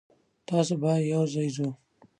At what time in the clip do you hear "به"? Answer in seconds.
0.81-0.91